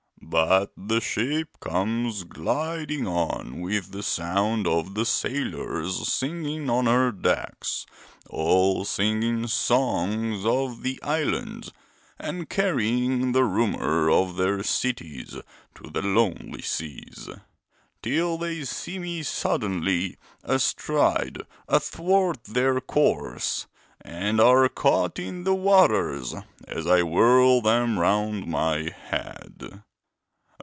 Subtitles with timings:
[0.23, 7.11] But the ship comes gliding on with the sound of the sailors singing on her
[7.11, 7.85] decks,
[8.29, 11.71] all singing songs of the islands
[12.17, 15.35] and carrying the rumour of their cities
[15.75, 17.27] to the lonely seas,
[18.01, 20.15] till they see me suddenly
[20.45, 23.67] astride athwart their course,
[23.99, 26.33] and are caught in the waters
[26.69, 29.83] as I whirl them round my head.